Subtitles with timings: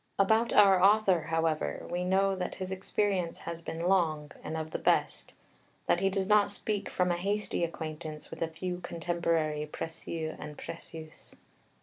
[0.17, 4.79] About our author, however, we know that his experience has been long, and of the
[4.79, 5.35] best,
[5.85, 10.57] that he does not speak from a hasty acquaintance with a few contemporary précieux and
[10.57, 11.35] précieuses.